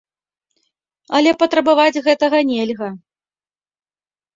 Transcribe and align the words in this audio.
Але 1.19 1.31
патрабаваць 1.45 2.03
гэтага 2.09 2.37
нельга. 2.51 2.89